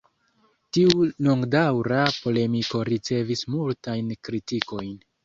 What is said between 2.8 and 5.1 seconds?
ricevis multajn kritikojn.